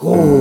Oh. 0.00 0.38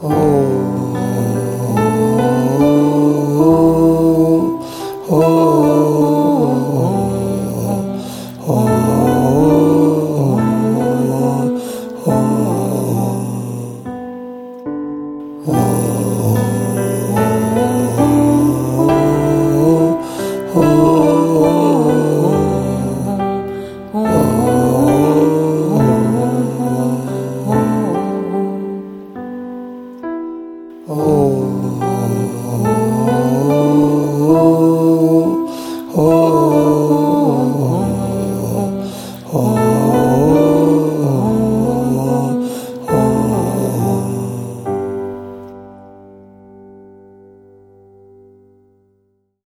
Oh. 0.00 0.38
Oh. 30.90 31.47